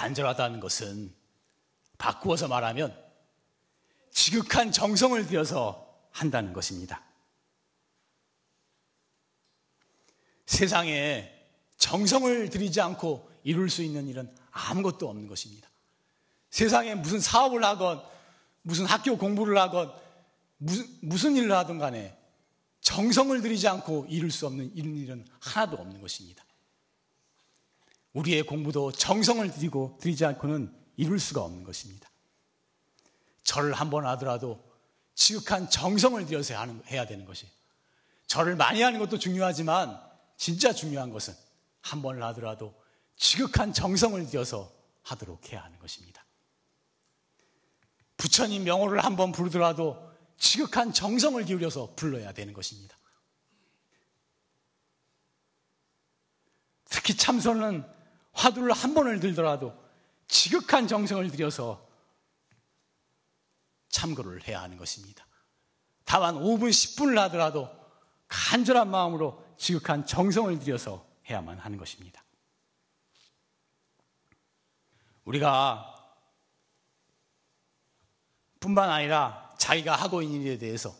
간절하다는 0.00 0.60
것은 0.60 1.14
바꾸어서 1.98 2.48
말하면 2.48 2.96
지극한 4.10 4.72
정성을 4.72 5.26
들여서 5.26 5.94
한다는 6.10 6.54
것입니다. 6.54 7.02
세상에 10.46 11.30
정성을 11.76 12.48
들이지 12.48 12.80
않고 12.80 13.30
이룰 13.44 13.68
수 13.68 13.82
있는 13.82 14.08
일은 14.08 14.34
아무것도 14.50 15.06
없는 15.06 15.26
것입니다. 15.26 15.68
세상에 16.48 16.94
무슨 16.94 17.20
사업을 17.20 17.62
하건, 17.62 18.02
무슨 18.62 18.86
학교 18.86 19.18
공부를 19.18 19.58
하건, 19.58 19.94
무슨, 20.56 20.86
무슨 21.02 21.36
일을 21.36 21.52
하든 21.52 21.78
간에 21.78 22.16
정성을 22.80 23.38
들이지 23.42 23.68
않고 23.68 24.06
이룰 24.08 24.30
수 24.30 24.46
없는 24.46 24.74
이런 24.74 24.96
일은 24.96 25.26
하나도 25.40 25.76
없는 25.76 26.00
것입니다. 26.00 26.42
우리의 28.12 28.42
공부도 28.44 28.92
정성을 28.92 29.50
들이고 29.52 29.98
들이지 30.00 30.24
않고는 30.24 30.74
이룰 30.96 31.18
수가 31.20 31.42
없는 31.42 31.64
것입니다. 31.64 32.08
절을 33.44 33.72
한 33.72 33.90
번 33.90 34.06
하더라도 34.06 34.62
지극한 35.14 35.68
정성을 35.68 36.24
들여서 36.26 36.54
해야 36.86 37.06
되는 37.06 37.24
것이 37.24 37.46
절을 38.26 38.56
많이 38.56 38.80
하는 38.82 38.98
것도 38.98 39.18
중요하지만 39.18 40.00
진짜 40.36 40.72
중요한 40.72 41.10
것은 41.10 41.34
한 41.82 42.02
번을 42.02 42.22
하더라도 42.24 42.74
지극한 43.16 43.72
정성을 43.72 44.24
들여서 44.26 44.72
하도록 45.02 45.52
해야 45.52 45.62
하는 45.64 45.78
것입니다. 45.78 46.24
부처님 48.16 48.64
명호를 48.64 49.02
한 49.04 49.16
번 49.16 49.32
부르더라도 49.32 50.10
지극한 50.38 50.92
정성을 50.92 51.42
기울여서 51.44 51.94
불러야 51.96 52.32
되는 52.32 52.52
것입니다. 52.54 52.96
특히 56.88 57.16
참선은 57.16 57.84
화두를 58.40 58.72
한 58.72 58.94
번을 58.94 59.20
들더라도 59.20 59.74
지극한 60.26 60.88
정성을 60.88 61.30
들여서 61.30 61.86
참고를 63.90 64.46
해야 64.48 64.62
하는 64.62 64.78
것입니다. 64.78 65.26
다만 66.04 66.36
5분, 66.36 66.70
10분을 66.70 67.16
하더라도 67.16 67.68
간절한 68.28 68.90
마음으로 68.90 69.44
지극한 69.58 70.06
정성을 70.06 70.58
들여서 70.58 71.06
해야만 71.28 71.58
하는 71.58 71.76
것입니다. 71.76 72.24
우리가 75.24 75.94
뿐만 78.58 78.88
아니라 78.90 79.54
자기가 79.58 79.94
하고 79.96 80.22
있는 80.22 80.42
일에 80.42 80.58
대해서 80.58 80.94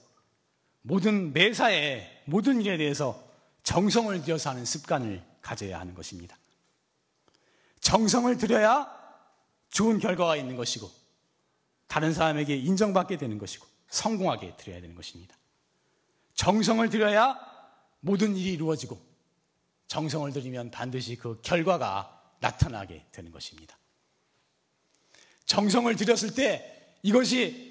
모든 0.83 1.33
매사에 1.33 2.23
모든 2.27 2.61
일에 2.61 2.77
대해서 2.77 3.23
정성을 3.63 4.23
들여서 4.23 4.51
하는 4.51 4.65
습관을 4.65 5.25
가져야 5.41 5.81
하는 5.81 5.95
것입니다. 5.95 6.40
정성을 7.81 8.37
들여야 8.37 8.91
좋은 9.71 9.99
결과가 9.99 10.37
있는 10.37 10.57
것이고 10.57 10.91
다른 11.87 12.13
사람에게 12.13 12.57
인정받게 12.57 13.17
되는 13.17 13.39
것이고 13.39 13.67
성공하게 13.89 14.57
드려야 14.57 14.81
되는 14.81 14.95
것입니다. 14.95 15.37
정성을 16.35 16.89
들여야 16.89 17.39
모든 18.01 18.37
일이 18.37 18.53
이루어지고 18.53 18.99
정성을 19.89 20.33
들이면 20.33 20.71
반드시 20.71 21.17
그 21.17 21.41
결과가 21.43 22.37
나타나게 22.41 23.07
되는 23.13 23.31
것입니다. 23.33 23.77
정성을 25.47 25.95
들였을 25.97 26.35
때 26.35 26.97
이것이 27.03 27.71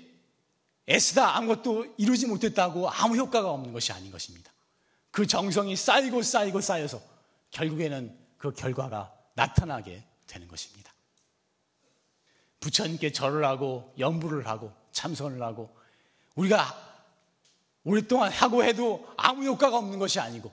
애쓰다 0.89 1.38
아무것도 1.38 1.95
이루지 1.98 2.28
못했다고 2.28 2.89
아무 2.89 3.15
효과가 3.15 3.50
없는 3.52 3.72
것이 3.72 3.93
아닌 3.93 4.12
것입니다. 4.12 4.52
그 5.12 5.26
정성이 5.26 5.76
쌓이고 5.76 6.22
쌓이고 6.22 6.62
쌓여서 6.62 7.02
결국에는 7.52 8.17
그 8.38 8.52
결과가 8.54 9.13
나타나게 9.39 10.04
되는 10.28 10.47
것입니다. 10.47 10.93
부처님께 12.60 13.13
절을 13.13 13.45
하고 13.45 13.93
연부를 13.97 14.45
하고 14.47 14.73
참선을 14.91 15.41
하고 15.41 15.73
우리가 16.36 16.88
오랫동안 17.86 18.32
하고 18.32 18.63
해도 18.63 19.08
아무 19.17 19.45
효과가 19.45 19.78
없는 19.78 19.97
것이 19.97 20.19
아니고 20.19 20.52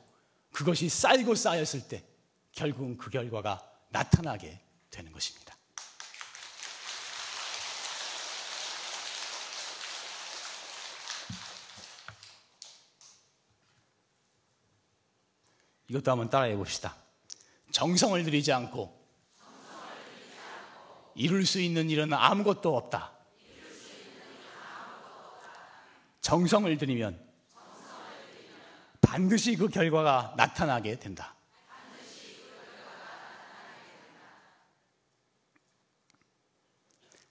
그것이 0.53 0.88
쌓이고 0.88 1.35
쌓였을 1.35 1.88
때 1.88 2.05
결국은 2.53 2.96
그 2.96 3.11
결과가 3.11 3.61
나타나게 3.90 4.61
되는 4.90 5.12
것입니다. 5.12 5.57
이것도 15.88 16.11
한번 16.11 16.31
따라해 16.31 16.57
봅시다. 16.57 17.06
정성을 17.77 18.25
들이지 18.25 18.55
않고 18.55 18.91
이룰 21.15 21.45
수 21.45 21.61
있는 21.61 21.91
일은 21.91 22.11
아무것도 22.11 22.75
없다. 22.75 23.12
정성을 26.23 26.75
들이면 26.79 27.23
반드시 29.03 29.57
그 29.57 29.69
결과가 29.69 30.33
나타나게 30.39 30.99
된다. 30.99 31.35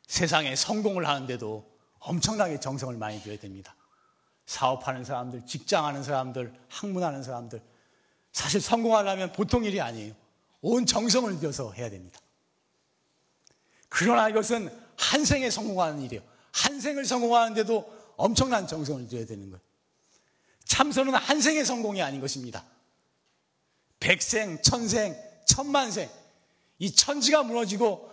세상에 0.05 0.55
성공을 0.55 1.07
하는데도 1.07 1.75
엄청나게 1.97 2.59
정성을 2.59 2.95
많이 2.97 3.19
들여야 3.19 3.39
됩니다. 3.39 3.75
사업하는 4.45 5.03
사람들, 5.03 5.47
직장하는 5.47 6.03
사람들, 6.03 6.53
학문하는 6.69 7.23
사람들. 7.23 7.63
사실 8.31 8.61
성공하려면 8.61 9.31
보통 9.31 9.63
일이 9.63 9.81
아니에요. 9.81 10.24
온 10.67 10.87
정성을 10.87 11.39
들여서 11.39 11.73
해야 11.73 11.91
됩니다. 11.91 12.19
그러나 13.87 14.29
이것은 14.29 14.67
한 14.97 15.23
생에 15.23 15.51
성공하는 15.51 16.01
일이에요. 16.01 16.23
한 16.51 16.81
생을 16.81 17.05
성공하는데도 17.05 18.13
엄청난 18.17 18.65
정성을 18.65 19.07
들여야 19.07 19.27
되는 19.27 19.51
거예요. 19.51 19.61
참선은 20.63 21.13
한 21.13 21.39
생의 21.39 21.63
성공이 21.65 22.01
아닌 22.01 22.19
것입니다. 22.19 22.65
백생, 23.99 24.59
천생, 24.63 25.15
천만생. 25.45 26.09
이 26.79 26.91
천지가 26.91 27.43
무너지고 27.43 28.11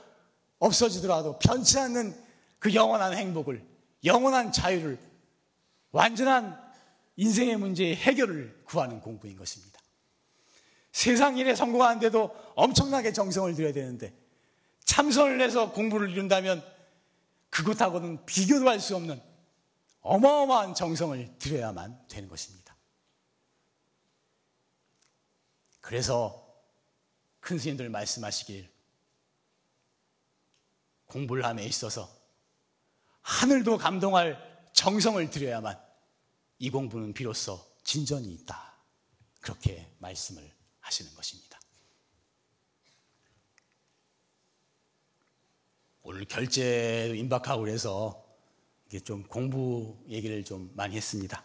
없어지더라도 0.59 1.39
변치 1.39 1.79
않는 1.79 2.15
그 2.59 2.75
영원한 2.75 3.15
행복을, 3.15 3.65
영원한 4.05 4.53
자유를, 4.53 4.99
완전한 5.91 6.61
인생의 7.17 7.57
문제의 7.57 7.97
해결을 7.97 8.63
구하는 8.67 9.01
공부인 9.01 9.37
것입니다. 9.39 9.72
세상 10.93 11.39
일에 11.39 11.55
성공하는데도 11.55 12.53
엄청나게 12.55 13.13
정성을 13.13 13.55
들여야 13.55 13.73
되는데 13.73 14.15
참선을 14.85 15.41
해서 15.41 15.73
공부를 15.73 16.11
이룬다면 16.11 16.63
그것하고는 17.51 18.25
비교도 18.27 18.69
할 18.69 18.81
수 18.81 18.97
없는 18.97 19.21
어마어마한 20.03 20.75
정성을 20.75 21.39
들여야만 21.39 22.09
되는 22.09 22.29
것입니다. 22.29 22.77
그래서 25.81 26.39
큰 27.41 27.59
스님들 27.59 27.89
말씀하시길 27.89 28.71
공부를 31.07 31.45
함에 31.45 31.65
있어서 31.65 32.11
하늘도 33.21 33.79
감동할 33.79 34.71
정성을 34.73 35.31
들여야만 35.31 35.81
이 36.59 36.71
공부는 36.71 37.13
비로소 37.13 37.61
진전이 37.85 38.33
있다. 38.35 38.75
그렇게 39.41 39.89
말씀을 39.99 40.62
하시는 40.83 41.13
것입니다. 41.15 41.59
오늘 46.03 46.25
결제 46.27 47.15
임박하고 47.17 47.63
그래서 47.63 48.23
이게 48.89 49.01
좀 49.01 49.23
공부 49.25 49.97
얘기를 50.09 50.45
좀 50.45 50.71
많이 50.75 50.97
했습니다. 50.97 51.43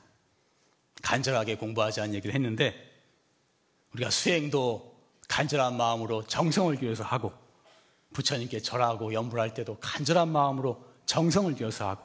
간절하게 1.01 1.55
공부하자는 1.55 2.13
얘기를 2.15 2.35
했는데 2.35 2.75
우리가 3.93 4.09
수행도 4.09 4.97
간절한 5.27 5.77
마음으로 5.77 6.25
정성을 6.25 6.75
기울여서 6.75 7.03
하고 7.03 7.31
부처님께 8.13 8.61
절하고 8.61 9.13
연불할 9.13 9.53
때도 9.53 9.77
간절한 9.79 10.29
마음으로 10.29 10.83
정성을 11.05 11.55
들여서 11.55 11.89
하고 11.89 12.03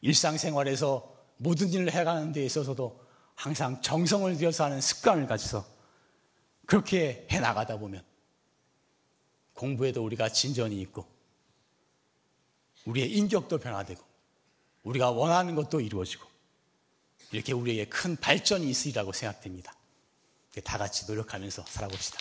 일상생활에서 0.00 1.14
모든 1.38 1.72
일을 1.72 1.92
해가는 1.92 2.32
데 2.32 2.44
있어서도 2.44 3.00
항상 3.34 3.80
정성을 3.82 4.36
들여서 4.36 4.64
하는 4.64 4.80
습관을 4.80 5.26
가져서 5.26 5.75
그렇게 6.66 7.26
해 7.30 7.40
나가다 7.40 7.78
보면 7.78 8.04
공부에도 9.54 10.04
우리가 10.04 10.28
진전이 10.28 10.80
있고 10.82 11.06
우리의 12.84 13.10
인격도 13.12 13.58
변화되고 13.58 14.02
우리가 14.82 15.10
원하는 15.10 15.54
것도 15.54 15.80
이루어지고 15.80 16.26
이렇게 17.32 17.52
우리에게 17.52 17.86
큰 17.86 18.16
발전이 18.16 18.68
있으리라고 18.68 19.12
생각됩니다. 19.12 19.74
다 20.64 20.78
같이 20.78 21.06
노력하면서 21.06 21.64
살아봅시다. 21.66 22.18